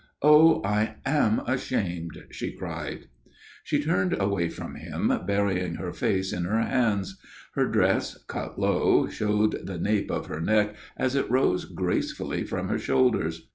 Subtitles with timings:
[0.23, 3.05] "Oh, I am ashamed!" she cried.
[3.63, 7.19] She turned away from him, burying her face in her hands.
[7.53, 12.67] Her dress, cut low, showed the nape of her neck as it rose gracefully from
[12.67, 13.47] her shoulders.